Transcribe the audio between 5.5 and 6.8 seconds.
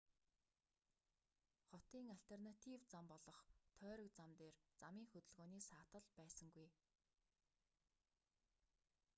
саатал байсангүй